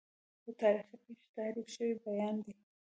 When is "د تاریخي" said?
0.43-0.95